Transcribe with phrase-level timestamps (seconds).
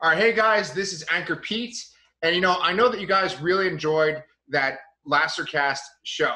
[0.00, 1.76] All right, hey guys, this is Anchor Pete,
[2.22, 4.78] and you know I know that you guys really enjoyed that
[5.08, 6.34] Lastercast show.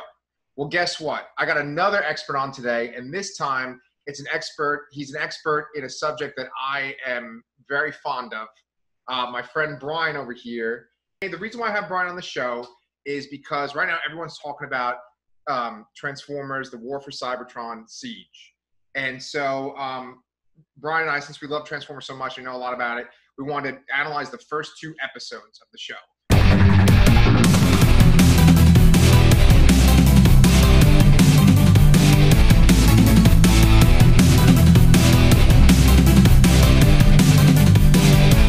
[0.57, 1.27] Well, guess what?
[1.38, 4.86] I got another expert on today, and this time it's an expert.
[4.92, 8.46] He's an expert in a subject that I am very fond of.
[9.08, 10.88] Uh, my friend Brian over here.
[11.20, 12.64] Hey, the reason why I have Brian on the show
[13.06, 14.98] is because right now everyone's talking about
[15.50, 18.54] um, Transformers: The War for Cybertron Siege,
[18.95, 20.22] and so um,
[20.77, 23.09] Brian and I, since we love Transformers so much, we know a lot about it.
[23.39, 25.94] We want to analyze the first two episodes of the show.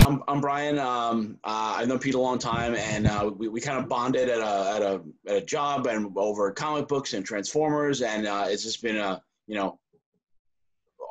[0.07, 0.79] I'm, I'm Brian.
[0.79, 4.27] Um, uh, I've known Pete a long time, and uh, we, we kind of bonded
[4.27, 8.45] at a, at a at a job and over comic books and Transformers, and uh,
[8.47, 9.79] it's just been a you know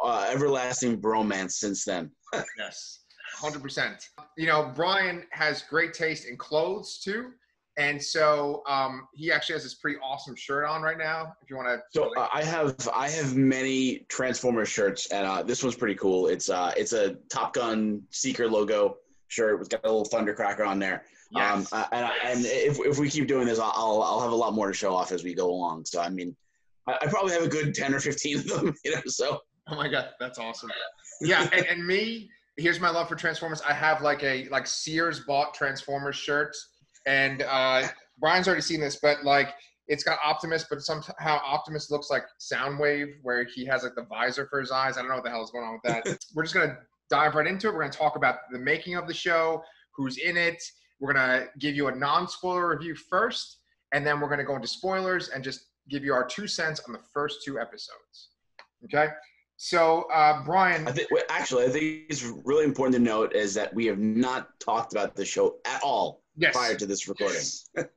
[0.02, 2.10] uh, everlasting bromance since then.
[2.58, 4.08] yes, hundred percent.
[4.36, 7.30] You know, Brian has great taste in clothes too,
[7.76, 11.34] and so um, he actually has this pretty awesome shirt on right now.
[11.42, 11.80] If you want to.
[11.90, 16.28] So uh, I have I have many Transformers shirts, and uh, this one's pretty cool.
[16.28, 18.96] It's uh it's a Top Gun Seeker logo
[19.28, 19.60] shirt.
[19.60, 21.04] It's got a little Thundercracker on there.
[21.36, 21.72] Um, Yes.
[21.74, 24.34] uh, and, I- and if, if we keep doing this, I'll- I'll I'll have a
[24.34, 25.84] lot more to show off as we go along.
[25.84, 26.34] So I mean,
[26.86, 28.74] I, I probably have a good ten or fifteen of them.
[28.84, 30.70] You know, so Oh my god, that's awesome.
[31.20, 33.62] Yeah, and, and me, here's my love for Transformers.
[33.62, 36.68] I have like a like Sears bought Transformers shirts,
[37.06, 39.54] and uh, Brian's already seen this, but like
[39.86, 44.46] it's got Optimus, but somehow Optimus looks like Soundwave, where he has like the visor
[44.50, 44.98] for his eyes.
[44.98, 46.18] I don't know what the hell is going on with that.
[46.34, 46.76] We're just gonna
[47.08, 47.74] dive right into it.
[47.74, 49.62] We're gonna talk about the making of the show,
[49.94, 50.62] who's in it.
[51.00, 53.60] We're gonna give you a non-spoiler review first,
[53.92, 56.92] and then we're gonna go into spoilers and just give you our two cents on
[56.92, 58.30] the first two episodes.
[58.84, 59.08] Okay.
[59.60, 63.74] So, uh, Brian, I think actually I think it's really important to note is that
[63.74, 67.42] we have not talked about the show at all yes, prior to this recording.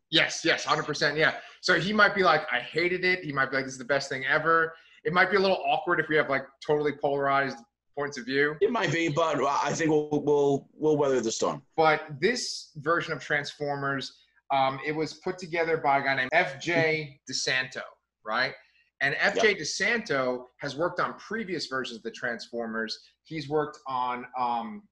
[0.09, 1.35] yes, yes, hundred percent, yeah.
[1.61, 3.23] So he might be like, I hated it.
[3.23, 4.73] He might be like, this is the best thing ever.
[5.03, 7.59] It might be a little awkward if we have like totally polarized
[7.95, 8.55] points of view.
[8.59, 11.61] It might be, but I think we'll we'll we'll weather the storm.
[11.77, 14.11] But this version of Transformers,
[14.51, 17.19] um, it was put together by a guy named F.J.
[17.29, 17.83] DeSanto,
[18.25, 18.55] right?
[19.01, 19.55] And F.J.
[19.55, 22.99] DeSanto has worked on previous versions of the Transformers.
[23.23, 24.83] He's worked on um,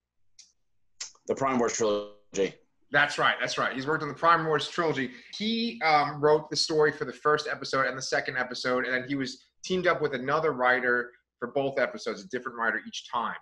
[1.28, 2.56] The Prime Wars trilogy.
[2.92, 3.36] That's right.
[3.40, 3.74] That's right.
[3.74, 5.12] He's worked on the Prime Wars trilogy.
[5.38, 9.06] He um, wrote the story for the first episode and the second episode, and then
[9.08, 13.36] he was teamed up with another writer for both episodes, a different writer each time.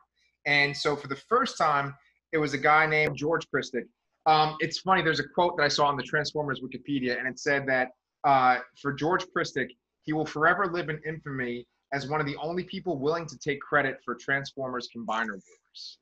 [0.46, 1.96] And so for the first time,
[2.34, 3.84] it was a guy named George Krstic.
[4.26, 5.02] Um, it's funny.
[5.02, 7.92] There's a quote that I saw on the Transformers Wikipedia, and it said that
[8.26, 9.68] uh, for George Krstic,
[10.08, 13.62] he will forever live in infamy as one of the only people willing to take
[13.62, 16.00] credit for Transformers Combiner Wars.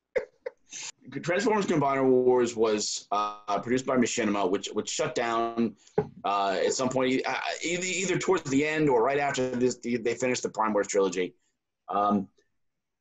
[1.22, 5.74] Transformers Combiner Wars was uh, produced by Machinima, which which shut down
[6.24, 10.14] uh, at some point, uh, either, either towards the end or right after this, they
[10.14, 11.34] finished the Prime Wars trilogy.
[11.88, 12.28] Um,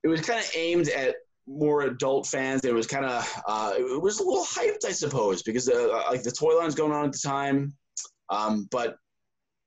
[0.04, 1.16] it was kind of aimed at
[1.48, 2.64] more adult fans.
[2.64, 6.24] It was kind of uh, it was a little hyped, I suppose, because uh, like
[6.24, 7.74] the toy line's going on at the time,
[8.30, 8.98] um, but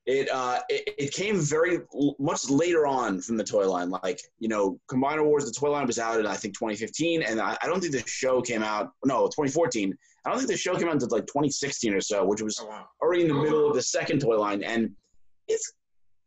[0.08, 1.80] it, uh, it it came very
[2.18, 3.90] much later on from the toy line.
[3.90, 7.38] Like you know, Combiner Wars, the toy line was out in I think 2015, and
[7.38, 8.92] I, I don't think the show came out.
[9.04, 9.94] No, 2014.
[10.24, 12.66] I don't think the show came out until like 2016 or so, which was Oh
[12.68, 12.86] wow!
[13.02, 14.90] already in the middle of the second toy line, and
[15.46, 15.74] it's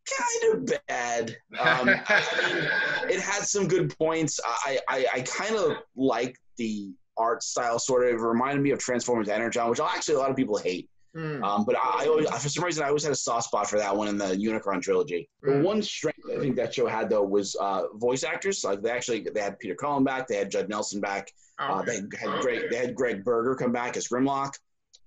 [0.08, 1.36] kind of bad.
[1.58, 4.38] Um, I mean, it had some good points.
[4.46, 7.80] I I, I kind of like the art style.
[7.80, 10.88] Sort of It reminded me of Transformers Energon, which actually a lot of people hate.
[11.14, 11.44] Hmm.
[11.44, 13.78] Um, but I, I always, for some reason, I always had a soft spot for
[13.78, 15.28] that one in the Unicron trilogy.
[15.42, 15.62] The Mm.
[15.62, 18.64] one strength I think that show had though was uh, voice actors.
[18.64, 21.96] Like they actually they had Peter Cullen back, they had Judd Nelson back, uh, they
[22.18, 24.52] had Greg they had Gregg Berger come back as Grimlock.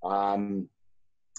[0.03, 0.69] Um,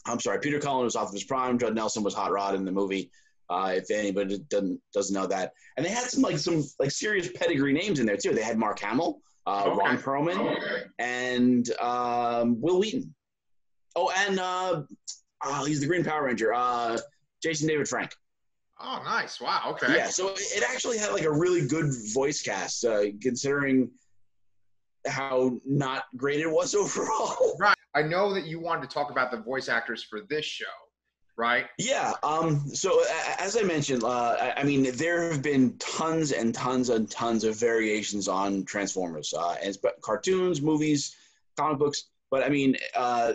[0.05, 1.59] I'm sorry, Peter Cullen was off of his prime.
[1.59, 3.11] Judd Nelson was Hot Rod in the movie.
[3.49, 7.29] Uh, if anybody doesn't doesn't know that, and they had some like some like serious
[7.33, 8.33] pedigree names in there too.
[8.35, 9.79] They had Mark Hamill, uh, Okay.
[9.79, 10.59] Ron Perlman,
[10.99, 13.15] and um, Wil Wheaton.
[13.99, 14.83] Oh, and uh,
[15.43, 16.99] oh, he's the Green Power Ranger, uh,
[17.43, 18.13] Jason David Frank.
[18.79, 19.41] Oh, nice.
[19.41, 19.63] Wow.
[19.69, 19.97] Okay.
[19.97, 23.91] Yeah, so it actually had like a really good voice cast, uh, considering
[25.07, 27.57] how not great it was overall.
[27.59, 27.75] Right.
[27.95, 30.65] I know that you wanted to talk about the voice actors for this show,
[31.39, 31.65] right?
[31.79, 32.13] yeah.
[32.23, 32.69] Um.
[32.69, 33.03] So
[33.39, 37.57] as I mentioned, uh, I, mean, there have been tons and tons and tons of
[37.59, 41.17] variations on Transformers, uh, it's- but cartoons, movies,
[41.57, 42.09] comic books.
[42.31, 43.33] But I mean, uh,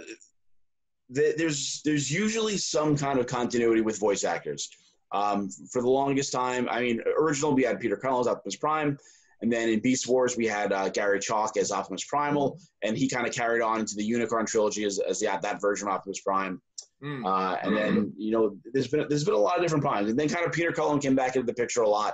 [1.14, 4.70] th- there's there's usually some kind of continuity with voice actors.
[5.12, 8.98] Um, for the longest time, I mean, original we had Peter Cullen as Optimus Prime,
[9.42, 13.10] And then in Beast Wars, we had uh, Gary Chalk as Optimus Primal, and he
[13.10, 16.22] kind of carried on into the Unicron trilogy as, as yeah, that version of Optimus
[16.22, 16.62] Prime.
[17.04, 17.26] Mm.
[17.26, 20.20] Uh, and then you know, there's been there's been a lot of different primes, and
[20.20, 22.14] then kind of Peter Cullen came back into the picture a lot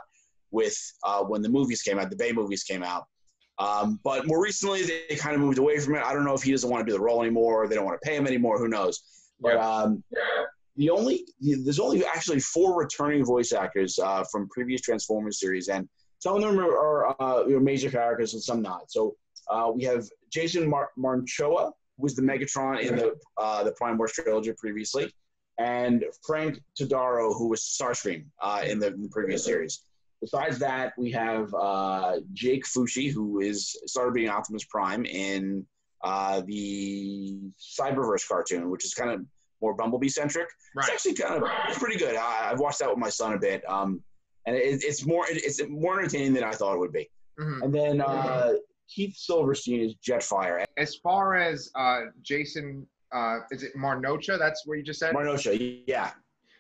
[0.52, 3.06] with uh, when the movies came out, the Bay movies came out.
[3.60, 6.04] Um, but more recently, they kind of moved away from it.
[6.04, 7.86] I don't know if he doesn't want to do the role anymore, or they don't
[7.86, 8.60] want to pay him anymore.
[8.60, 9.02] Who knows?
[9.40, 10.04] But um,
[10.76, 15.90] the only there's only actually four returning voice actors uh, from previous Transformers series, and
[16.20, 18.92] some of them are, are uh, major characters and some not.
[18.92, 19.16] So
[19.50, 23.98] uh, we have Jason Mar- Marnocha, who was the Megatron in the uh, the Prime
[23.98, 25.12] Wars trilogy previously,
[25.58, 29.84] and Frank Todaro, who was Starscream uh, in, the, in the previous series.
[30.22, 35.66] Besides that, we have uh, Jake Foushee, who is started being Optimus Prime in
[36.04, 37.38] uh, the
[37.80, 39.22] Cyberverse cartoon, which is kind of
[39.62, 40.48] more Bumblebee centric.
[40.76, 40.86] Right.
[40.86, 42.16] It's actually kind of it's pretty good.
[42.16, 44.02] I, I've watched that with my son a bit, um,
[44.46, 47.10] and it, it's more it's more entertaining than I thought it would be.
[47.40, 47.64] Mhm.
[47.64, 48.54] And then uh,
[48.90, 50.64] Keith Silverstein is Jetfire.
[50.78, 54.40] As far as uh, Jason, uh, is it Marnocha?
[54.40, 55.14] That's what you just said.
[55.14, 56.12] Marnosha, yeah,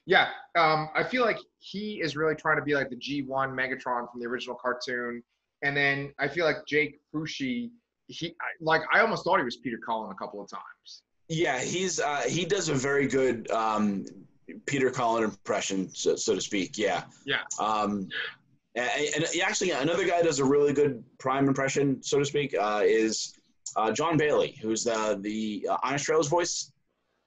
[0.08, 4.10] Yeah, um, I feel like he is really trying to be like the G1 Megatron
[4.10, 5.22] from the original cartoon,
[5.64, 7.70] and then I feel like Jake Foushee,
[8.08, 11.04] he I- like I almost thought he was Peter Cullen a couple of times.
[11.28, 11.60] yeah.
[11.60, 14.06] He's uh, he does a very good um,
[14.66, 16.78] Peter Cullen impression, so, so to speak.
[16.78, 17.42] Yeah, Yeah.
[17.60, 18.08] Um,
[18.76, 22.82] and, and actually, another guy does a really good Prime impression, so to speak, uh,
[22.86, 23.34] is
[23.76, 26.72] uh, Jon Bailey, who's the the uh, Honest Trailers voice.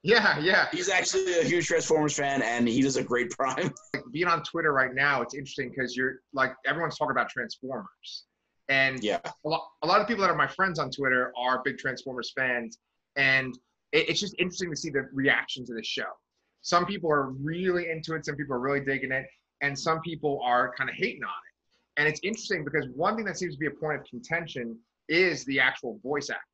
[0.03, 0.67] Yeah, yeah.
[0.73, 3.73] He's actually a huge Transformers fan, and he does a great Prime.
[3.95, 8.25] Like, being on Twitter right now, it's interesting because you're like everyone's talking about Transformers,
[8.69, 11.61] and Yeah, a lot, a lot of people that are my friends on Twitter are
[11.65, 12.79] big Transformers fans,
[13.17, 13.55] and
[13.93, 16.09] it, it's just interesting to see the reaction to the show.
[16.63, 19.27] Some people are really into it, some people are really digging it,
[19.61, 22.01] and some people are kind of hating on it.
[22.01, 25.45] And it's interesting because one thing that seems to be a point of contention is
[25.45, 26.50] the actual voice acting.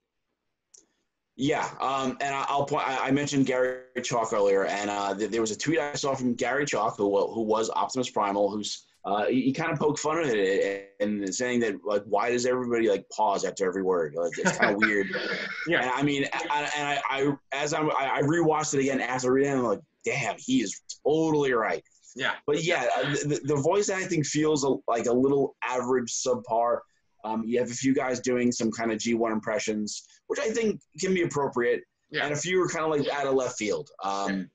[1.37, 1.69] Yeah.
[1.81, 2.87] Um, and I, I'll point.
[2.87, 6.15] I, I mentioned Gary Chalk earlier, and uh, th- there was a tweet I saw
[6.15, 10.01] from Gary Chalk, who who was Optimus Primal, who's uh, he, he kind of poked
[10.01, 14.15] fun at it and saying that like, why does everybody like pause after every word?
[14.17, 15.07] Like, it's kind of weird.
[15.69, 15.83] Yeah.
[15.83, 19.33] And I mean, I, and I, I as I'm, I, I rewatched it again after
[19.33, 21.85] reading, it, I'm like, damn, he is totally right.
[22.17, 22.33] Yeah.
[22.49, 26.81] But yeah, uh, the, the voice acting feels a, like a little average, subpar.
[27.27, 30.81] Um, you have a few guys doing some kind of G1 impressions, which I think
[31.01, 32.25] can be appropriate, Yeah.
[32.25, 33.89] and a few are kind of like out of left field.
[34.05, 34.49] Um,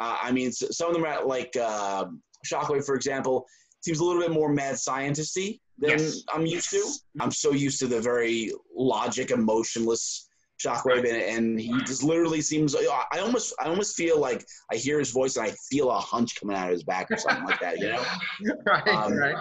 [0.00, 2.06] uh, I mean, s- some of them are like uh,
[2.44, 3.46] Shockwave, for example,
[3.80, 6.22] seems a little bit more mad scientisty than Yes.
[6.32, 6.82] I'm used to.
[7.20, 10.28] I'm so used to the very logic, emotionless
[10.64, 12.74] Shockwave, and, and he just literally seems.
[12.76, 16.38] I almost, I almost feel like I hear his voice and I feel a hunch
[16.40, 18.04] coming out of his back or something like that, you know.
[18.66, 19.36] right, Um, right.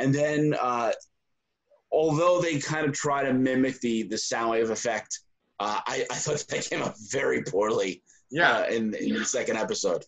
[0.00, 0.92] And then, uh,
[1.94, 5.20] although they kind of try to mimic the the sound wave effect,
[5.60, 8.58] uh, I, I thought that came out very poorly Yeah.
[8.58, 10.04] uh, in, in the second episode.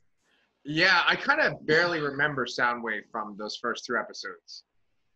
[0.65, 4.65] Yeah, I kind of barely remember Soundwave from those first two episodes.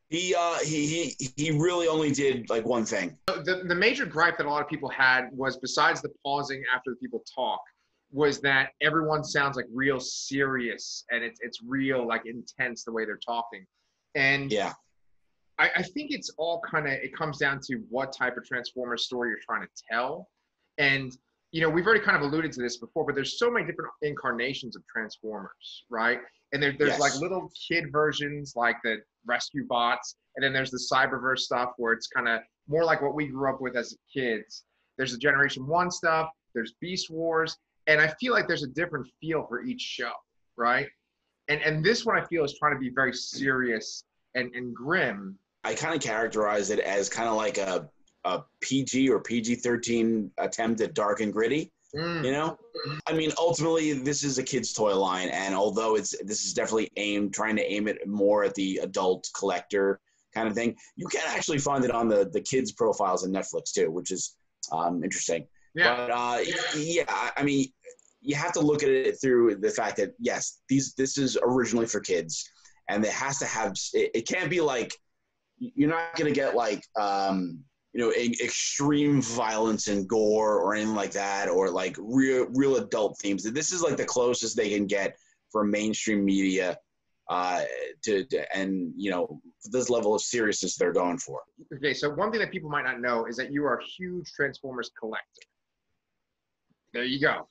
[0.09, 3.17] He, uh, he he he really only did like one thing.
[3.27, 6.91] The, the major gripe that a lot of people had was besides the pausing after
[6.93, 7.61] the people talk,
[8.13, 13.05] was that everyone sounds like real serious and it's it's real like intense the way
[13.05, 13.65] they're talking.
[14.17, 14.73] And Yeah,
[15.61, 19.05] I, I think it's all kind of it comes down to what type of Transformers
[19.05, 20.29] story you're trying to tell.
[20.79, 21.17] And
[21.52, 23.90] you know, we've already kind of alluded to this before, but there's so many different
[24.02, 26.21] incarnations of Transformers, right?
[26.52, 27.00] And there, there's Yes.
[27.00, 31.93] like little kid versions, like the rescue bots, and then there's the Cyberverse stuff where
[31.93, 34.64] it's kind of more like what we grew up with as kids.
[34.97, 36.31] There's the Generation One stuff.
[36.55, 37.57] There's Beast Wars,
[37.88, 40.12] and I feel like there's a different feel for each show,
[40.57, 40.88] right?
[41.49, 45.37] And and this one I feel is trying to be very serious and and grim.
[45.64, 47.88] I kind of characterize it as kind of like a
[48.25, 51.73] a PG or PG thirteen attempt at dark and gritty.
[51.95, 52.57] Mm, You know,
[53.09, 56.90] I mean, ultimately, this is a kid's toy line, and although it's this is definitely
[56.97, 60.00] aimed trying to aim it more at the adult collector
[60.35, 63.73] kind of thing, you can actually find it on the the kids profiles on Netflix
[63.73, 64.37] too, which is
[64.73, 65.47] um, interesting.
[65.75, 66.38] yeah, But uh,
[66.76, 67.67] yeah, I- I mean,
[68.23, 71.87] you have to look at it through the fact that yes, these this is originally
[71.87, 72.49] for kids,
[72.88, 73.73] and it has to have.
[73.95, 74.93] It, it can't be like
[75.61, 77.61] you're not going to get like um,
[77.93, 82.76] you know e- extreme violence and gore or anything like that, or like real real
[82.76, 83.45] adult themes.
[83.45, 85.17] This is like the closest they can get
[85.52, 86.79] for mainstream media.
[87.29, 87.62] Uh,
[88.02, 89.40] to, to and you know
[89.71, 91.40] this level of seriousness they're going for.
[91.76, 94.33] Okay, so one thing that people might not know is that you are a huge
[94.33, 95.43] Transformers collector.
[96.93, 97.47] There you go.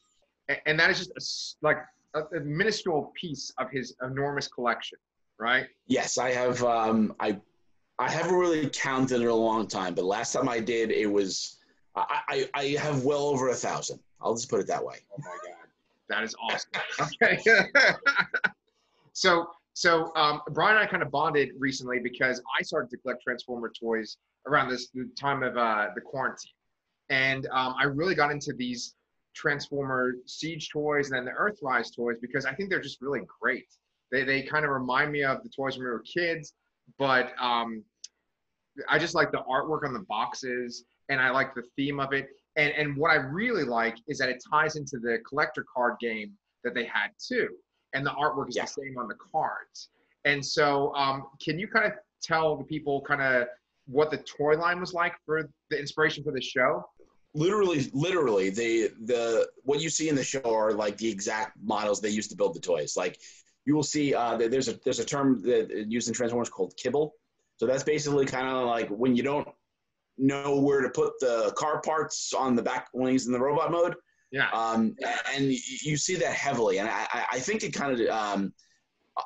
[0.50, 1.12] A- And that is just
[1.62, 1.78] a like
[2.13, 4.98] a, a minuscule piece of his enormous collection,
[5.39, 5.68] right?
[5.88, 6.62] Yes, I have.
[6.62, 7.39] Um, I
[8.00, 11.58] I haven't really counted in a long time, but last time I did, it was
[11.96, 14.00] I, I, I have well over a thousand.
[14.22, 14.98] I'll just put it that way.
[15.12, 15.68] Oh my god,
[16.08, 16.72] that is awesome.
[17.22, 17.39] Okay,
[19.13, 23.22] so so um, Brian and I kind of bonded recently because I started to collect
[23.22, 26.53] Transformer toys around this the time of uh, the quarantine,
[27.10, 28.96] and um, I really got into these
[29.36, 33.68] Transformer Siege toys and then the Earthrise toys because I think they're just really great.
[34.10, 36.53] They they kind of remind me of the toys when we were kids,
[36.98, 37.84] but um,
[38.88, 42.29] I just like the artwork on the boxes and I like the theme of it.
[42.55, 46.31] And and what I really like is that it ties into the collector card game
[46.63, 47.50] that they had too,
[47.93, 48.63] and the artwork is Yeah.
[48.63, 49.89] the same on the cards.
[50.25, 53.48] And so, um, can you kind of tell the people kind of
[53.86, 56.84] what the toy line was like for the inspiration for the show?
[57.34, 62.01] Literally, literally, the the what you see in the show are like the exact models
[62.01, 62.98] they used to build the toys.
[62.98, 63.19] Like
[63.70, 66.72] you will see, uh, there- there's a there's a term that used in Transformers called
[66.76, 67.14] kibble.
[67.58, 69.48] So that's basically kind of like when you don't
[70.18, 73.70] know where to put the car parts on the back when he's in the robot
[73.72, 73.94] mode.
[74.32, 74.50] Yeah.
[74.64, 74.96] um,
[75.36, 75.46] and
[75.90, 76.80] you see that heavily.
[76.80, 78.54] And I, I- think it kind of, um,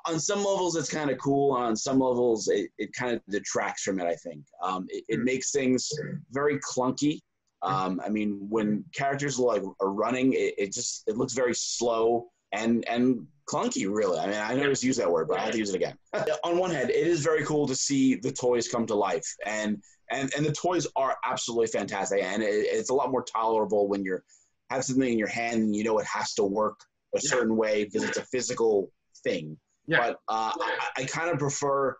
[0.10, 1.52] on some levels, it's kind of cool.
[1.52, 4.06] On some levels, it, it kind of detracts from it.
[4.06, 5.26] I think um, it, it Hmm.
[5.32, 5.90] makes things
[6.32, 7.16] very clunky.
[7.62, 12.30] Um, I mean, when characters like are running, it, it just it looks very slow
[12.54, 13.88] and and clunky.
[13.90, 15.98] Really, I mean, I never used that word, but I have to use it again.
[16.44, 19.82] on one hand, it is very cool to see the toys come to life, and
[20.12, 24.04] and and the toys are absolutely fantastic, and it, it's a lot more tolerable when
[24.04, 24.24] you're
[24.70, 26.80] have something in your hand and you know it has to work
[27.16, 27.30] a Yeah.
[27.30, 28.92] certain way because it's a physical
[29.24, 29.58] thing.
[29.86, 29.98] Yeah.
[30.00, 31.96] But uh, I, I kind of prefer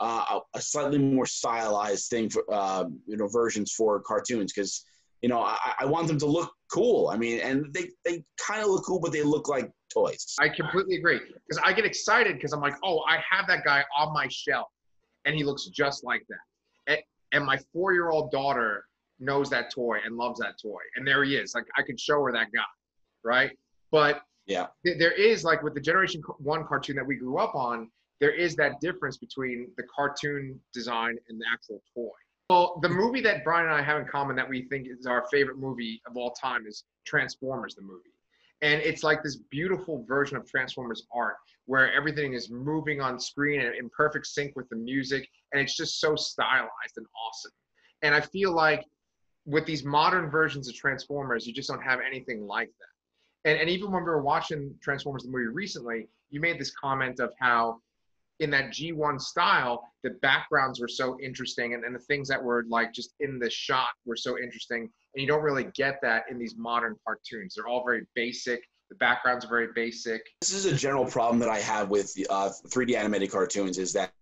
[0.00, 0.24] uh,
[0.54, 4.84] a, a slightly more stylized thing for uh, you know versions for cartoons because
[5.22, 7.08] you know I, I want them to look cool.
[7.08, 10.34] I mean, and they they kind of look cool, but they look like toys.
[10.40, 13.84] I completely agree because I get excited because I'm like, oh, I have that guy
[13.96, 14.68] on my shelf,
[15.24, 16.92] and he looks just like that.
[16.92, 16.98] And,
[17.32, 18.84] and my four-year-old daughter
[19.20, 21.54] knows that toy and loves that toy, and there he is.
[21.54, 22.60] Like I can show her that guy,
[23.24, 23.50] right?
[23.90, 24.66] But Yeah.
[24.84, 27.90] th- there is like with the Generation One cartoon that we grew up on,
[28.20, 32.10] there is that difference between the cartoon design and the actual toy.
[32.50, 35.26] Well, the movie that Brian and I have in common that we think is our
[35.30, 38.10] favorite movie of all time is Transformers, the movie.
[38.62, 41.36] And it's like this beautiful version of Transformers art
[41.66, 45.28] where everything is moving on screen and in perfect sync with the music.
[45.52, 47.52] And it's just so stylized and awesome.
[48.02, 48.84] And I feel like
[49.44, 53.50] with these modern versions of Transformers, you just don't have anything like that.
[53.50, 57.20] And, and even when we were watching Transformers the movie recently, you made this comment
[57.20, 57.80] of how
[58.40, 62.64] in that G1 style, the backgrounds were so interesting and, and the things that were
[62.68, 64.90] like just in the shot were so interesting.
[65.14, 67.54] And you don't really get that in these modern cartoons.
[67.54, 68.62] They're all very basic.
[68.90, 70.22] The backgrounds are very basic.
[70.40, 74.12] This is a general problem that I have with uh, 3D animated cartoons is that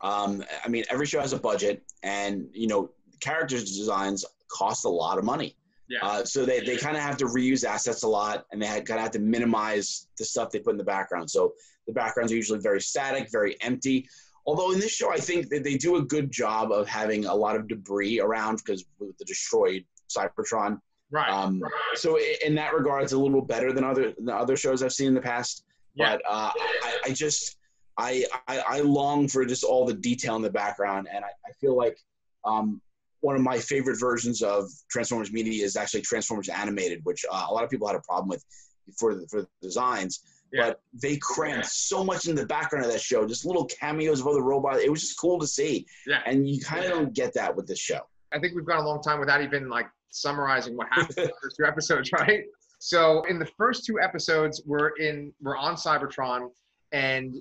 [0.00, 4.88] um, I mean every show has a budget, and you know characters designs cost a
[4.88, 5.56] lot of money.
[5.88, 5.98] Yeah.
[6.02, 8.92] Uh, so they, they kind of have to reuse assets a lot, and they kind
[8.92, 11.28] of have to minimize the stuff they put in the background.
[11.28, 11.52] So
[11.86, 14.08] the backgrounds are usually very static, very empty.
[14.46, 17.34] Although in this show, I think that they do a good job of having a
[17.34, 19.84] lot of debris around because with the destroyed
[20.16, 20.78] Cybertron.
[21.10, 21.30] right.
[21.30, 21.62] Um,
[21.94, 25.08] so in that regard, it's a little better than other than other shows I've seen
[25.08, 25.64] in the past.
[25.94, 26.16] Yeah.
[26.16, 26.50] But uh,
[26.82, 27.56] I, I just
[27.98, 31.52] I, I I long for just all the detail in the background, and I, I
[31.60, 31.98] feel like
[32.44, 32.80] um,
[33.20, 37.52] one of my favorite versions of Transformers media is actually Transformers animated, which uh, a
[37.52, 38.44] lot of people had a problem with
[38.98, 40.20] for the, for the designs.
[40.52, 40.68] Yeah.
[40.68, 44.26] But they crammed so much in the background of that show, just little cameos of
[44.26, 44.80] other robots.
[44.82, 46.22] It was just cool to see, Yeah.
[46.26, 48.00] and you kind of don't get that with this show.
[48.32, 51.32] I think we've gone a long time without even like summarizing what happened in the
[51.42, 52.44] first two episodes, right?
[52.78, 56.50] So in the first two episodes, we're in we're on Cybertron,
[56.92, 57.36] and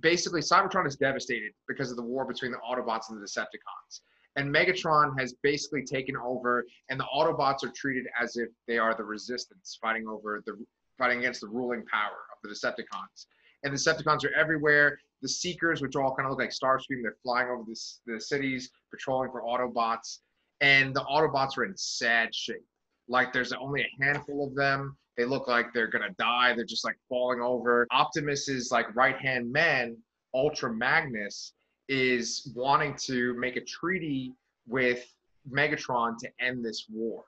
[0.00, 4.00] basically Cybertron is devastated because of the war between the Autobots and the Decepticons.
[4.36, 8.94] And Megatron has basically taken over, and the Autobots are treated as if they are
[8.94, 10.56] the Resistance, fighting over the
[10.98, 13.26] fighting against the ruling power of the Decepticons.
[13.62, 14.98] And the Decepticons are everywhere.
[15.22, 18.70] The Seekers, which all kind of look like Starscream, they're flying over this, the cities,
[18.90, 20.18] patrolling for Autobots.
[20.60, 22.64] And the Autobots are in sad shape.
[23.08, 24.96] Like there's only a handful of them.
[25.16, 26.54] They look like they're gonna die.
[26.54, 27.86] They're just like falling over.
[27.90, 29.96] Optimus's like right hand man,
[30.34, 31.52] Ultra Magnus,
[31.88, 34.32] is wanting to make a treaty
[34.66, 35.06] with
[35.50, 37.24] Megatron to end this war.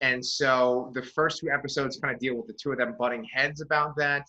[0.00, 3.24] And so the first two episodes kind of deal with the two of them butting
[3.24, 4.22] heads about that.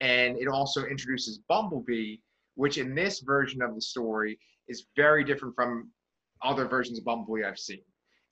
[0.00, 2.16] And it also introduces Bumblebee,
[2.56, 5.90] which in this version of the story is very different from
[6.42, 7.80] other versions of Bumblebee I've seen.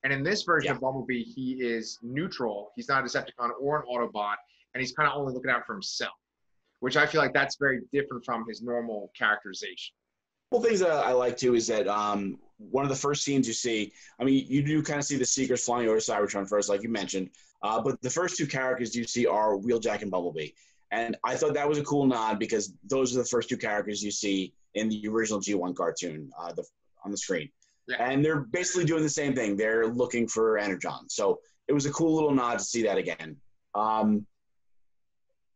[0.05, 0.75] And in this version Yeah.
[0.75, 2.73] of Bumblebee, he is neutral.
[2.75, 4.35] He's not a Decepticon or an Autobot,
[4.75, 6.15] and he's kind of only looking out for himself,
[6.81, 9.95] which I feel like that's very different from his normal characterization.
[10.51, 13.55] Well, things that I like too is that um, one of the first scenes you
[13.55, 16.83] see, I mean, you do kind of see the Seekers flying over Cybertron first, like
[16.83, 17.31] you mentioned,
[17.63, 20.51] uh, but the first two characters you see are Wheeljack and Bumblebee.
[20.91, 24.03] And I thought that was a cool nod because those are the first two characters
[24.03, 26.65] you see in the original G1 cartoon uh, the,
[27.03, 27.49] on the screen.
[27.99, 29.57] And they're basically doing the same thing.
[29.57, 31.09] They're looking for Energon.
[31.09, 33.37] So it was a cool little nod to see that again.
[33.75, 34.27] Um,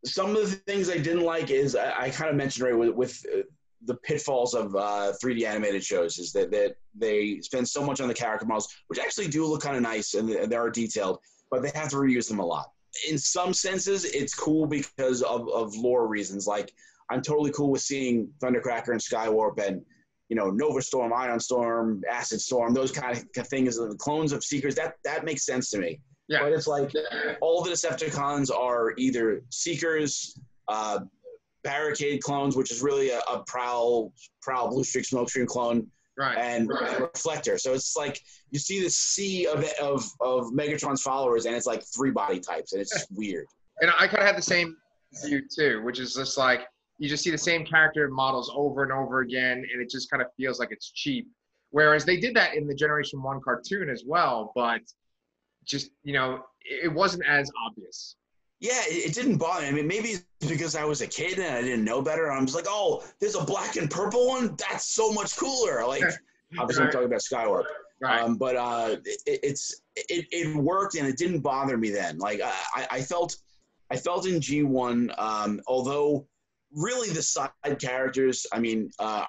[0.04, 2.94] some of the things I didn't like is I, I kind of mentioned right with,
[2.94, 3.42] with uh,
[3.84, 8.08] the pitfalls of uh, 3D animated shows is that, that they spend so much on
[8.08, 11.18] the character models, which actually do look kind of nice and they are detailed,
[11.50, 12.72] but they have to reuse them a lot.
[13.08, 16.46] In some senses, it's cool because of, of lore reasons.
[16.46, 16.72] Like,
[17.10, 19.82] I'm totally cool with seeing Thundercracker and Skywarp and,
[20.28, 24.42] you know, Nova Storm, Ion Storm, Acid Storm, those kind of things, the clones of
[24.42, 26.00] Seekers, that, that makes sense to me.
[26.28, 26.40] Yeah.
[26.40, 26.90] But it's like
[27.40, 31.00] all the Decepticons are either Seekers, uh,
[31.62, 36.36] Barricade clones, which is really a, a Prowl, Prowl Blue Streak Smokescreen clone, right.
[36.38, 37.00] and right.
[37.00, 37.58] Reflector.
[37.58, 41.82] So it's like you see the sea of, of, of Megatron's followers, and it's like
[41.94, 43.46] three body types, and it's just weird.
[43.80, 44.76] And I kind of had the same
[45.24, 46.66] view too, which is just like
[46.98, 50.22] you just see the same character models over and over again, and it just kind
[50.22, 51.28] of feels like it's cheap.
[51.70, 54.80] Whereas they did that in the Generation One cartoon as well, but
[55.64, 58.16] just you know it wasn't as obvious.
[58.60, 59.68] Yeah, it, didn't bother me.
[59.68, 62.32] I mean, maybe it's because I was a kid and I didn't know better.
[62.32, 64.56] I'm just like, oh, there's a black and purple one.
[64.56, 65.86] That's so much cooler.
[65.86, 66.02] Like,
[66.58, 66.86] obviously, right.
[66.86, 67.64] I'm talking about Skywarp.
[68.00, 68.22] Right.
[68.22, 72.18] Um, but uh, it, it's it, it worked and it didn't bother me then.
[72.18, 73.36] Like I, I felt
[73.90, 76.26] I felt in G1, um, although
[76.76, 79.24] really the side characters, I mean, uh,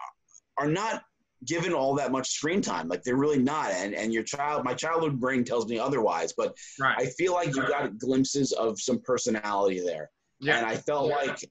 [0.59, 1.03] are not
[1.45, 2.87] given all that much screen time.
[2.87, 3.71] Like they're really not.
[3.71, 6.33] And and your child, my childhood brain tells me otherwise.
[6.37, 6.95] But right.
[6.97, 10.09] I feel like you got glimpses of some personality there.
[10.39, 10.57] Yeah.
[10.57, 11.15] And I felt yeah.
[11.15, 11.49] like,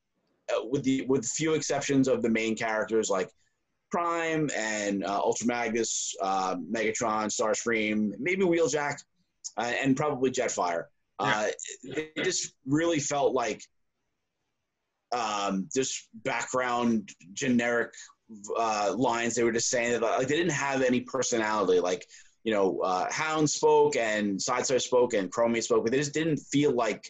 [0.54, 3.30] uh, with the with few exceptions of the main characters like
[3.90, 8.98] Prime and uh, Ultra Magnus, uh, Megatron, Starscream, maybe Wheeljack,
[9.56, 10.84] uh, and probably Jetfire.
[11.18, 11.48] Uh,
[11.82, 12.02] yeah.
[12.14, 13.62] it just really felt like
[15.12, 17.92] um, just background generic
[18.58, 21.80] uh, lines they were just saying that like they didn't have any personality.
[21.80, 22.06] Like
[22.44, 26.38] you know, uh, Hound spoke and Sideswipe spoke and Chromia spoke, but they just didn't
[26.38, 27.04] feel like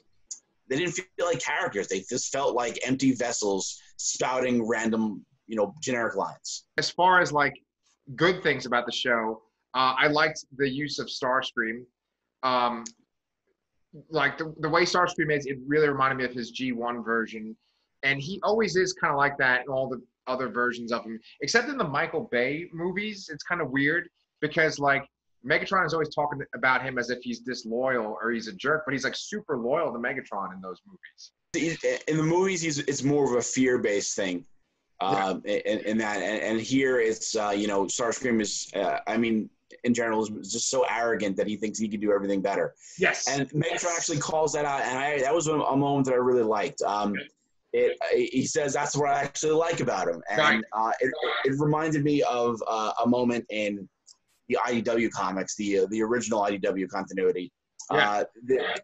[0.68, 1.88] they didn't feel like characters.
[1.88, 6.64] They just felt like empty vessels spouting random you know generic lines.
[6.78, 7.54] As far as like
[8.14, 9.42] good things about the show,
[9.74, 11.84] uh, I liked the use of Starscream.
[12.42, 12.84] Um,
[14.10, 17.56] like the, the way Starscream is, it really reminded me of his G1 version.
[18.06, 21.18] And he always is kind of like that in all the other versions of him,
[21.40, 23.28] except in the Michael Bay movies.
[23.32, 24.08] It's kind of weird
[24.40, 25.04] because like
[25.44, 28.92] Megatron is always talking about him as if he's disloyal or he's a jerk, but
[28.92, 32.02] he's like super loyal to Megatron in those movies.
[32.06, 34.44] In the movies, he's it's more of a fear based thing.
[35.00, 35.56] Um, yeah.
[35.56, 39.50] in, in, that, and, and here it's uh, you know Starscream is uh, I mean
[39.84, 42.74] in general is just so arrogant that he thinks he can do everything better.
[42.98, 46.12] Yes, and Megatron actually calls that out, and I, that was a, a moment that
[46.12, 46.82] I really liked.
[46.82, 47.28] Um, okay
[47.76, 50.64] it, he says that's what I actually like about him, and right.
[50.72, 51.12] uh, it,
[51.44, 53.86] it, reminded me of uh, a moment in
[54.48, 57.52] the IDW comics, the uh, the original IDW continuity.
[57.92, 58.10] Yeah.
[58.10, 58.80] Uh, the,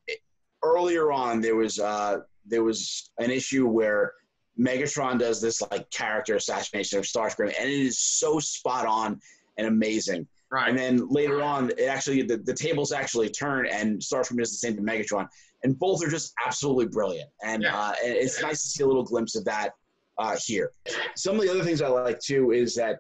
[0.62, 4.12] earlier on, there was uh, there was an issue where
[4.58, 9.18] Megatron does this like character assassination of Starscream, and it is so spot on
[9.56, 10.26] and amazing.
[10.52, 10.68] Right.
[10.68, 14.58] And then later on, it actually the, the tables actually turn, and Starscream does the
[14.58, 15.26] same to Megatron,
[15.64, 17.30] and both are just absolutely brilliant.
[17.42, 17.74] And, yeah.
[17.74, 19.70] uh, it's nice to see a little glimpse of that
[20.18, 20.72] uh, here.
[21.16, 22.98] Some of the other things I like too is that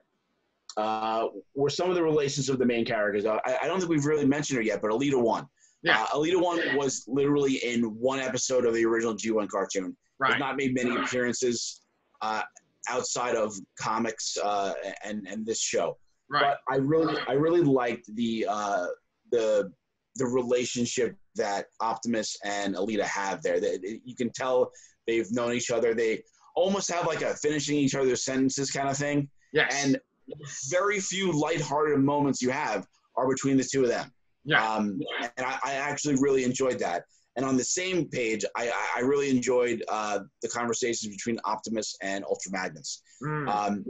[0.78, 3.26] uh, were some of the relations of the main characters.
[3.26, 5.46] I, I don't think we've really mentioned her yet, but Elita One.
[5.82, 6.04] Yeah.
[6.04, 9.94] Uh, Elita One was literally in one episode of the original G1 cartoon.
[10.18, 10.32] Right.
[10.32, 11.82] Has not made many appearances
[12.22, 12.40] uh,
[12.88, 14.72] outside of comics uh,
[15.04, 15.98] and and this show.
[16.32, 16.42] Right.
[16.42, 18.86] But I really, I really liked the uh,
[19.30, 19.70] the
[20.16, 23.60] the relationship that Optimus and Elita have there.
[23.60, 24.70] That you can tell
[25.06, 25.94] they've known each other.
[25.94, 26.22] They
[26.56, 29.28] almost have like a finishing each other's sentences kind of thing.
[29.52, 29.84] Yes.
[29.84, 29.98] And
[30.70, 34.10] very few lighthearted moments you have are between the two of them.
[34.44, 34.66] Yeah.
[34.66, 37.04] Um, and I, I actually really enjoyed that.
[37.36, 42.24] And on the same page, I, I really enjoyed uh, the conversations between Optimus and
[42.24, 43.02] Ultra Magnus.
[43.22, 43.48] Mm.
[43.48, 43.84] Um,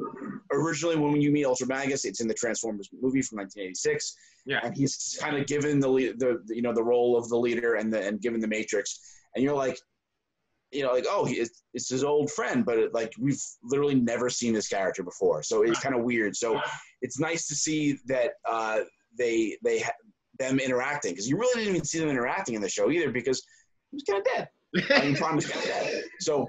[0.53, 4.15] originally, when you meet Ultra Magnus, it's in the Transformers movie from 1986.
[4.47, 4.61] Yeah.
[4.63, 7.93] And he's kind of given the, the, you know the role of the leader and
[7.93, 9.01] the and given the Matrix,
[9.35, 9.79] and you're like,
[10.73, 13.95] you know, like oh, he, it's, it's his old friend, but it, like we've literally
[13.95, 16.35] never seen this character before, so it's kind of weird.
[16.35, 16.61] So
[17.03, 18.81] it's nice to see that uh,
[19.17, 19.85] they they
[20.43, 23.45] them interacting because you really didn't even see them interacting in the show either because
[23.91, 24.49] he was kind of dead.
[24.91, 26.05] I mean, Prime was kind of dead.
[26.21, 26.47] So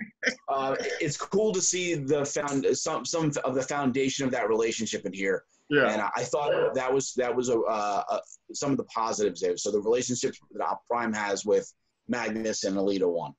[0.49, 5.05] uh, it's cool to see the found some some of the foundation of that relationship
[5.05, 5.43] in here.
[5.69, 5.91] Yeah.
[5.91, 8.19] And I, I thought that was that was a, uh, uh,
[8.53, 9.57] some of the positives there.
[9.57, 11.71] So the relationship that Prime has with
[12.07, 13.33] Magnus and Elita One.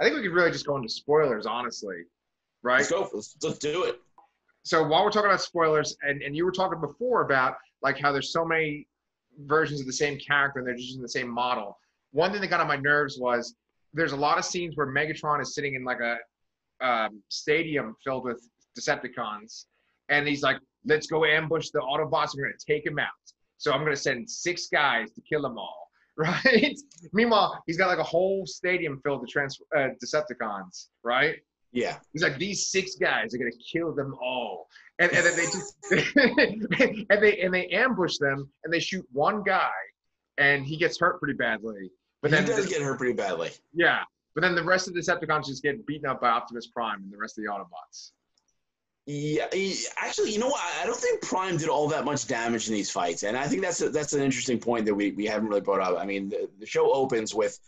[0.00, 1.96] I think we could really just go into spoilers, honestly.
[2.62, 2.78] Right?
[2.78, 3.08] Let's go.
[3.12, 4.00] Let's, let's do it.
[4.64, 8.12] So while we're talking about spoilers, and, and you were talking before about like how
[8.12, 8.86] there's so many
[9.40, 11.78] versions of the same character and they're just using the same model.
[12.12, 13.54] One thing that got on my nerves was
[13.94, 16.16] there's a lot of scenes where Megatron is sitting in like a
[16.84, 18.42] um, stadium filled with
[18.78, 19.66] Decepticons,
[20.08, 22.30] and he's like, "Let's go ambush the Autobots.
[22.36, 23.08] We're gonna take him out.
[23.58, 25.78] So I'm gonna send six guys to kill them all."
[26.14, 26.78] Right?
[27.14, 30.88] Meanwhile, he's got like a whole stadium filled with trans- uh, Decepticons.
[31.02, 31.36] Right?
[31.72, 31.96] Yeah.
[32.12, 35.76] He's like, these six guys are gonna kill them all, and, and then they just
[36.16, 39.70] and they and they ambush them and they shoot one guy,
[40.38, 41.90] and he gets hurt pretty badly.
[42.20, 43.50] But he then does get hurt pretty badly.
[43.72, 44.02] yeah,
[44.34, 47.12] but then the rest of the Decepticons just get beaten up by Optimus Prime and
[47.12, 48.12] the rest of the Autobots.
[49.06, 50.62] Yeah, he, actually, you know what?
[50.80, 53.62] I don't think Prime did all that much damage in these fights, and I think
[53.62, 55.98] that's a, that's an interesting point that we, we haven't really brought up.
[55.98, 57.58] I mean, the, the show opens with,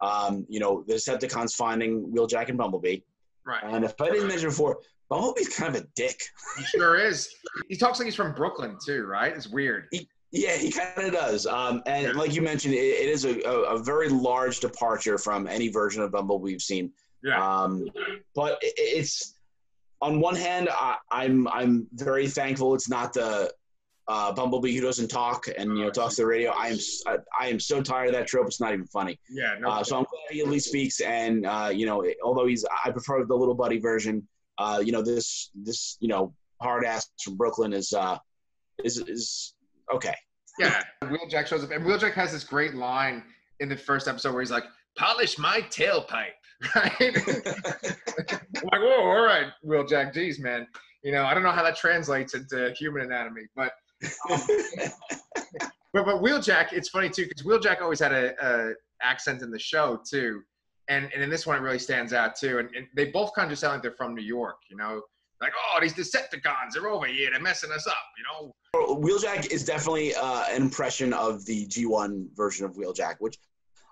[0.00, 3.00] um, you know, the Decepticons finding Wheeljack and Bumblebee,
[3.46, 3.62] Right.
[3.64, 4.78] and if I didn't mention before,
[5.08, 6.20] Bumblebee's kind of a dick.
[6.58, 7.28] He sure is.
[7.68, 9.32] He talks like he's from Brooklyn too, right?
[9.34, 9.88] It's weird.
[10.32, 11.46] Yeah, he kind of does.
[11.46, 15.46] Um, and like you mentioned, it, it is a, a, a very large departure from
[15.46, 16.92] any version of Bumblebee we've seen.
[17.22, 17.40] Yeah.
[17.40, 17.88] Um,
[18.34, 19.34] but it, it's
[20.02, 23.52] on one hand, I, I'm I'm very thankful it's not the
[24.08, 26.50] uh, Bumblebee who doesn't talk and you know talks to the radio.
[26.52, 28.46] I am I, I am so tired of that trope.
[28.46, 29.18] It's not even funny.
[29.28, 29.56] Yeah.
[29.58, 29.68] No.
[29.68, 31.00] Uh, so I'm glad he at least speaks.
[31.00, 34.26] And uh, you know, although he's I prefer the little buddy version.
[34.58, 38.18] Uh, you know this this you know hard ass from Brooklyn is uh,
[38.84, 39.54] is is
[39.92, 40.14] okay.
[40.58, 40.82] yeah.
[41.04, 43.22] Wheeljack shows up, and Wheeljack has this great line
[43.60, 44.64] in the first episode where he's like,
[44.98, 46.32] "Polish my tailpipe."
[46.74, 46.98] Right.
[48.72, 50.14] Like, whoa, all right, Wheeljack.
[50.14, 50.66] Geez, man.
[51.04, 53.72] You know, I don't know how that translates into human anatomy, but
[55.92, 59.58] but but Wheeljack, it's funny too because Wheeljack always had a, a accent in the
[59.58, 60.42] show too,
[60.88, 62.58] and and in this one it really stands out too.
[62.58, 65.02] And, and they both kind of sound like they're from New York, you know,
[65.40, 68.54] like oh these Decepticons they're over here, they're messing us up, you know.
[68.74, 73.38] Wheeljack is definitely uh, an impression of the G1 version of Wheeljack, which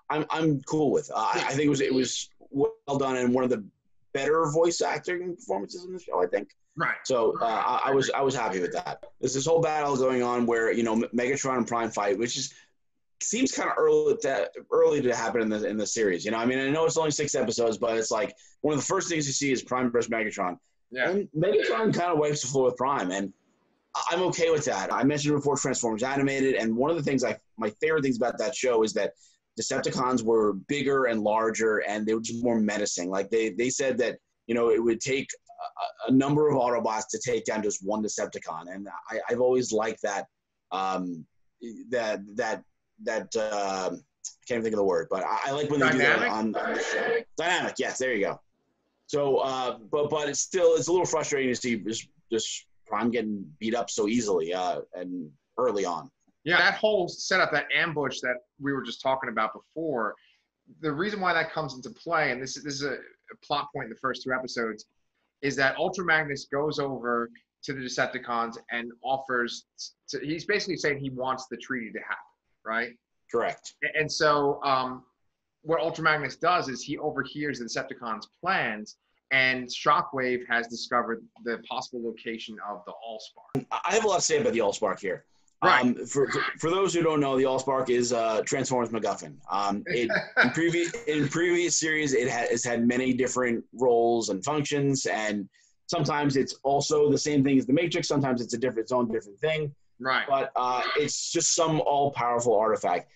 [0.09, 1.09] I'm I'm cool with.
[1.11, 3.63] Uh, I I think it was it was well done and one of the
[4.13, 6.23] better voice acting performances in the show.
[6.23, 6.95] I think Right.
[7.03, 7.37] so.
[7.41, 9.03] Uh, I, I was I was happy with that.
[9.19, 12.53] There's this whole battle going on where you know Megatron and Prime fight, which is
[13.21, 16.25] seems kind of early to early to happen in the in the series.
[16.25, 18.79] You know, I mean, I know it's only six episodes, but it's like one of
[18.79, 20.57] the first things you see is Prime versus Megatron.
[20.91, 21.09] Yeah.
[21.09, 23.33] And Megatron kind of wipes the floor with Prime, and
[24.09, 24.93] I'm okay with that.
[24.93, 28.37] I mentioned before Transformers animated, and one of the things I my favorite things about
[28.37, 29.13] that show is that
[29.59, 33.09] Decepticons were bigger and larger, and they were just more menacing.
[33.09, 35.29] Like they they said that you know it would take
[36.07, 39.71] a, a number of Autobots to take down just one Decepticon, and I, I've always
[39.71, 40.27] liked that
[40.71, 41.25] um,
[41.89, 42.63] that that
[43.03, 45.89] that uh, I can't even think of the word, but I, I like when they
[45.89, 46.19] do Dynamic?
[46.19, 47.17] that on, on the show.
[47.37, 48.39] Dynamic, yes, there you go.
[49.07, 53.11] So, uh, but but it's still it's a little frustrating to see just just Prime
[53.11, 56.09] getting beat up so easily uh, and early on.
[56.43, 60.13] Yeah, that whole setup, that ambush that we were just talking about before,
[60.81, 63.67] the reason why that comes into play, and this is this is a, a plot
[63.73, 64.85] point in the first two episodes,
[65.45, 67.29] is that Ultra Magnus goes over
[67.63, 69.65] to the Decepticons and offers.
[70.09, 72.15] To, he's basically saying he wants the treaty to happen,
[72.65, 72.89] right?
[73.31, 73.75] Correct.
[73.93, 75.03] And so, um,
[75.61, 78.97] what Ultra Magnus does is he overhears the Decepticons' plans,
[79.31, 83.65] and Shockwave has discovered the possible location of the Allspark.
[83.71, 85.25] I have a lot to say about the Allspark here.
[85.65, 85.81] Right.
[85.81, 89.37] Um, for, for, those who don't know, the Allspark is uh, Transformers MacGuffin.
[89.49, 90.09] Um, it,
[90.43, 95.49] in previous in previous series, it has had many different roles and functions, and
[95.87, 98.07] sometimes it's also the same thing as the Matrix.
[98.07, 99.73] Sometimes it's a different, its own different thing.
[99.99, 100.25] Right.
[100.27, 103.09] But uh, it's just some all powerful artifact.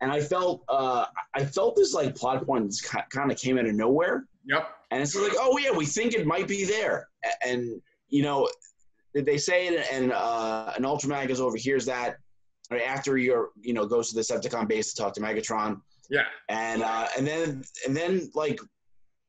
[0.00, 2.74] And I felt uh, I felt this like plot point
[3.10, 4.26] kind of came out of nowhere.
[4.44, 4.68] Yep.
[4.90, 7.08] And it's like, oh yeah, we think it might be there,
[7.44, 8.48] and you know,
[9.24, 12.16] they say it, and uh, an Ultra Magnus overhears that
[12.70, 16.24] right after you're, you know, goes to the Decepticon base to talk to Megatron, Yeah.
[16.48, 18.60] and uh, and then and then like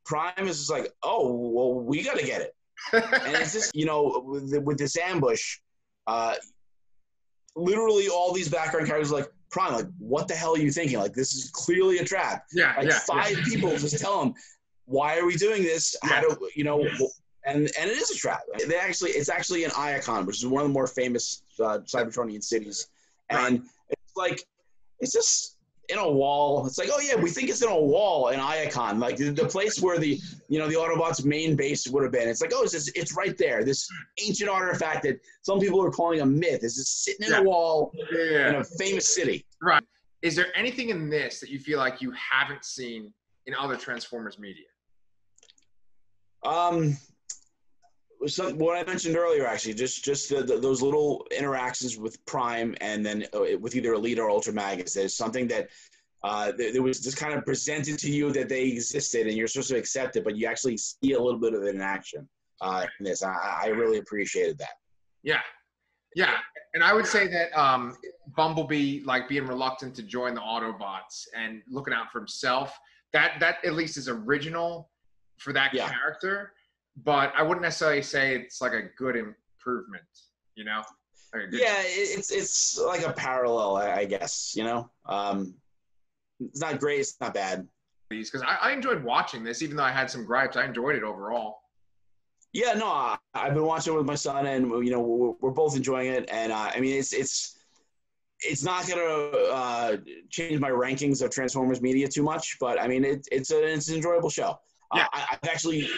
[0.06, 2.56] Prime is just like, oh well, we got to get it,
[2.94, 5.60] and it's just you know with, with this ambush,
[6.08, 6.36] uh,
[7.56, 11.00] literally all these background characters are like Prime, like what the hell are you thinking?
[11.00, 12.74] Like this is clearly a trap yeah.
[12.78, 13.00] like yeah.
[13.00, 14.34] five people just tell them
[14.86, 16.86] why are we doing this how do you know
[17.48, 20.62] and and it is a trap they actually it's actually an icon which is one
[20.62, 22.88] of the more famous uh, cybertronian cities
[23.30, 24.44] and it's like
[25.00, 25.58] it's just
[25.90, 26.66] in a wall.
[26.66, 29.48] It's like, oh yeah, we think it's in a wall in Iacon, like the, the
[29.48, 32.28] place where the you know the Autobots' main base would have been.
[32.28, 33.64] It's like, oh, it's just, it's right there.
[33.64, 33.88] This
[34.26, 37.40] ancient artifact that some people are calling a myth is just sitting in Yeah.
[37.40, 38.50] a wall Yeah.
[38.50, 39.46] in a famous city.
[39.62, 39.84] Right.
[40.22, 43.14] Is there anything in this that you feel like you haven't seen
[43.46, 44.66] in other Transformers media?
[46.44, 46.98] Um,
[48.26, 52.76] some, what I mentioned earlier, actually, just just the, the, those little interactions with Prime
[52.82, 54.94] and then uh, with either Elita or Ultra Magnus.
[54.94, 55.70] There's something that
[56.24, 59.48] uh, there, there was just kind of presented to you that they existed, and you're
[59.48, 62.28] supposed to accept it, but you actually see a little bit of it in action
[62.62, 63.24] uh, in this.
[63.24, 64.76] I, I really appreciated that.
[65.24, 65.42] Yeah.
[66.16, 66.38] Yeah.
[66.74, 67.96] And I would say that um,
[68.36, 72.78] Bumblebee, like being reluctant to join the Autobots and looking out for himself,
[73.14, 74.90] that that at least is original
[75.38, 75.90] for that Yeah.
[75.90, 76.54] character.
[77.04, 80.04] But I wouldn't necessarily say it's like a good improvement,
[80.56, 80.82] you know?
[81.34, 84.54] Like good- Yeah, it's it's like a parallel, I, guess.
[84.56, 85.54] You know, um,
[86.40, 87.68] it's not great, it's not bad.
[88.10, 90.56] Because I, I enjoyed watching this, even though I had some gripes.
[90.56, 91.60] I enjoyed it overall.
[92.54, 95.52] Yeah, no, I, I've been watching it with my son, and you know we're, we're
[95.52, 96.28] both enjoying it.
[96.32, 97.58] And uh, I mean, it's it's
[98.40, 99.98] it's not gonna uh,
[100.30, 103.90] change my rankings of Transformers media too much, but I mean, it, it's a it's
[103.90, 104.58] an enjoyable show.
[104.96, 105.04] Yeah.
[105.04, 105.90] Uh, I, I've actually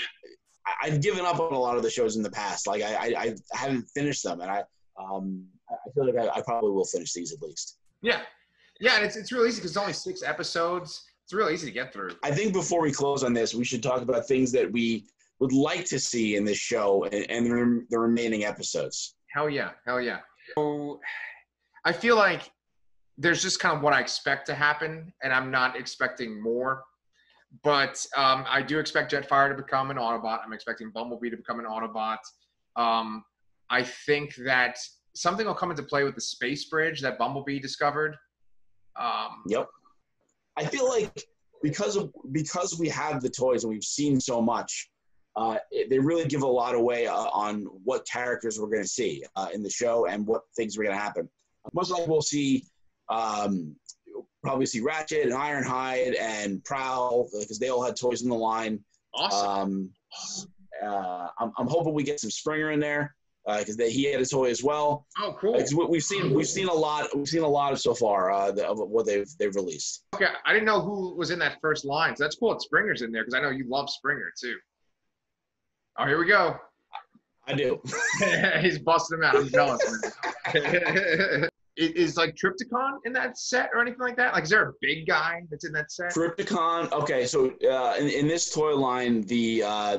[0.82, 2.68] I've given up on a lot of the shows in the past.
[2.68, 4.64] Like I I, I haven't finished them, and I
[5.00, 7.78] um I feel like I, I probably will finish these at least.
[8.02, 8.22] Yeah.
[8.80, 11.06] Yeah, and it's, it's real easy because it's only six episodes.
[11.26, 12.12] It's real easy to get through.
[12.24, 15.06] I think before we close on this, we should talk about things that we
[15.40, 19.16] would like to see in this show and, and the, rem- the remaining episodes.
[19.34, 20.20] Hell yeah, hell yeah.
[20.56, 21.00] So
[21.86, 22.50] I feel like
[23.18, 26.84] there's just kind of what I expect to happen, and I'm not expecting more.
[27.64, 30.40] But um, I do expect Jetfire to become an Autobot.
[30.46, 32.20] I'm expecting Bumblebee to become an Autobot.
[32.76, 33.24] Um,
[33.70, 34.78] I think that
[35.16, 38.16] something will come into play with the space bridge that Bumblebee discovered.
[38.96, 39.68] Um, Yep.
[40.58, 41.24] I feel like
[41.64, 44.90] because of because we have the toys and we've seen so much,
[45.36, 48.88] uh, it, they really give a lot away uh, on what characters we're going to
[48.88, 51.30] see uh, in the show and what things are going to happen.
[51.74, 52.66] Most likely, we'll see
[53.10, 53.76] um,
[54.43, 58.80] probably see Ratchet and Ironhide and Prowl because they all had toys in the line.
[59.13, 59.49] awesome.
[59.49, 59.89] Um,
[60.84, 63.15] uh, I'm, I'm hoping we get some Springer in there
[63.58, 65.08] because he had a toy as well.
[65.19, 65.54] oh, cool.
[65.54, 68.52] We- we've seen we've seen a lot we've seen a lot of so far uh,
[68.52, 70.06] the, of what they've they've released.
[70.15, 72.15] Okay, I didn't know who was in that first line.
[72.15, 72.52] So that's cool.
[72.52, 74.56] that Springer's in there because I know you love Springer too.
[75.97, 76.58] Oh, here we go.
[77.47, 77.82] I do.
[78.62, 79.36] He's busting him out.
[79.36, 80.13] I'm jealous.
[81.80, 84.34] Is- like Trypticon in that set or anything like that?
[84.34, 86.12] Like, is there a big guy that's in that set?
[86.13, 86.92] Crypticon.
[86.92, 89.98] Okay, so uh, in, in this toy line, the, uh,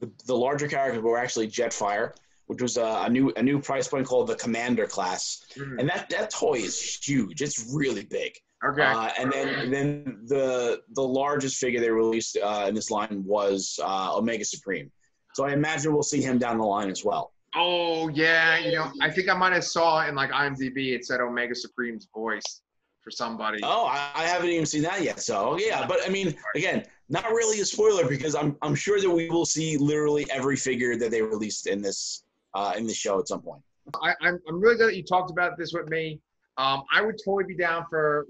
[0.00, 2.14] the the larger characters were actually Jetfire,
[2.46, 5.78] which was uh, a new a new price point called the Commander class, Mhm.
[5.78, 7.42] and that that toy is huge.
[7.42, 8.32] It's really big.
[8.64, 8.82] Okay.
[8.82, 13.78] Uh, and then then the the largest figure they released uh, in this line was
[13.82, 14.90] uh, Omega Supreme.
[15.34, 17.32] So I imagine we'll see him down the line as well.
[17.54, 21.20] Oh yeah, you know, I think I might have saw in like IMDb it said
[21.20, 22.62] Omega Supreme's voice
[23.02, 23.60] for somebody.
[23.62, 25.20] Oh, I, I haven't even seen that yet.
[25.20, 29.10] So yeah, but I mean, again, not really a spoiler because I'm I'm sure that
[29.10, 33.18] we will see literally every figure that they released in this uh, in the show
[33.18, 33.62] at some point.
[34.02, 36.20] I, I'm I'm really glad that you talked about this with me.
[36.58, 38.26] Um, I would totally be down for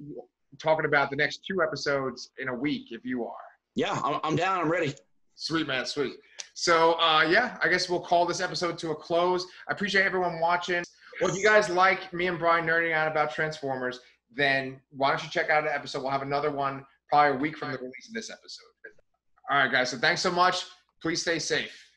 [0.59, 3.35] talking about the next two episodes in a week if you are.
[3.75, 4.61] Yeah, I'm, I'm down.
[4.61, 4.95] I'm ready.
[5.41, 6.17] Sweet man, sweet.
[6.53, 9.47] So uh, yeah, I guess we'll call this episode to a close.
[9.71, 10.85] I appreciate everyone watching.
[11.19, 14.01] Well, if you guys like me and Brian nerding out about Transformers,
[14.37, 16.03] then why don't you check out an episode?
[16.03, 18.67] We'll have another one probably a week from the release of this episode.
[19.51, 19.89] All right, guys.
[19.89, 20.67] So thanks so much.
[21.01, 21.90] Please stay safe.